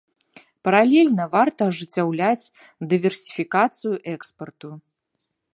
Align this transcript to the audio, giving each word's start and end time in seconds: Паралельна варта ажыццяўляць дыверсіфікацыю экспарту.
Паралельна 0.67 1.27
варта 1.35 1.61
ажыццяўляць 1.73 2.51
дыверсіфікацыю 2.95 3.93
экспарту. 4.19 4.69